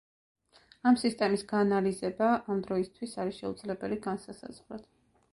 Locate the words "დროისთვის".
2.67-3.13